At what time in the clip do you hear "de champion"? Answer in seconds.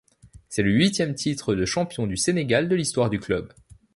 1.53-2.07